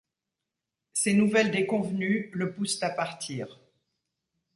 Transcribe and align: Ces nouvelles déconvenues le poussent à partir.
Ces 0.93 1.13
nouvelles 1.13 1.51
déconvenues 1.51 2.31
le 2.33 2.55
poussent 2.55 2.81
à 2.81 2.89
partir. 2.89 3.59